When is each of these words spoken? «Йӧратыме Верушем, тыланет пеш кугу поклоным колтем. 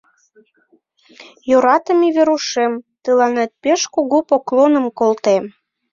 «Йӧратыме 1.49 2.07
Верушем, 2.15 2.73
тыланет 3.03 3.51
пеш 3.63 3.81
кугу 3.93 4.19
поклоным 4.29 4.85
колтем. 4.99 5.43